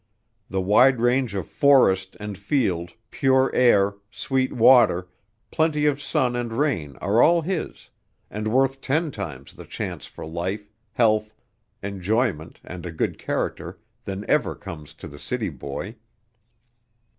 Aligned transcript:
The 0.49 0.61
wide 0.61 0.99
range 0.99 1.35
of 1.35 1.47
forest 1.47 2.17
and 2.19 2.35
field, 2.35 2.93
pure 3.11 3.51
air, 3.53 3.97
sweet 4.09 4.51
water, 4.51 5.07
plenty 5.51 5.85
of 5.85 6.01
sun 6.01 6.35
and 6.35 6.51
rain 6.51 6.95
are 6.95 7.21
all 7.21 7.43
his, 7.43 7.91
and 8.27 8.47
worth 8.47 8.81
ten 8.81 9.11
times 9.11 9.53
the 9.53 9.63
chance 9.65 10.07
for 10.07 10.25
life, 10.25 10.71
health, 10.93 11.35
enjoyment 11.83 12.59
and 12.63 12.83
a 12.83 12.91
good 12.91 13.19
character 13.19 13.77
than 14.05 14.27
ever 14.27 14.55
comes 14.55 14.95
to 14.95 15.07
the 15.07 15.19
city 15.19 15.49
boy. 15.49 15.97